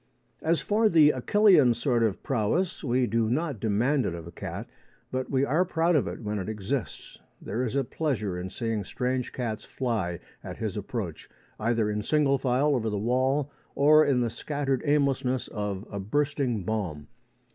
As 0.41 0.61
for 0.61 0.89
the 0.89 1.11
Achillean 1.11 1.75
sort 1.75 2.01
of 2.01 2.23
prowess, 2.23 2.83
we 2.83 3.05
do 3.05 3.29
not 3.29 3.59
demand 3.59 4.03
it 4.07 4.15
of 4.15 4.25
a 4.25 4.31
cat, 4.31 4.67
but 5.11 5.29
we 5.29 5.45
are 5.45 5.63
proud 5.63 5.95
of 5.95 6.07
it 6.07 6.21
when 6.21 6.39
it 6.39 6.49
exists. 6.49 7.19
There 7.39 7.63
is 7.63 7.75
a 7.75 7.83
pleasure 7.83 8.35
in 8.35 8.49
seeing 8.49 8.83
strange 8.83 9.31
cats 9.31 9.63
fly 9.63 10.19
at 10.43 10.57
his 10.57 10.75
approach, 10.75 11.29
either 11.59 11.87
in 11.87 12.01
single 12.01 12.39
file 12.39 12.73
over 12.73 12.89
the 12.89 12.97
wall 12.97 13.51
or 13.75 14.03
in 14.03 14.21
the 14.21 14.31
scattered 14.31 14.81
aimlessness 14.85 15.47
of 15.49 15.85
a 15.91 15.99
bursting 15.99 16.63
bomb. 16.63 17.05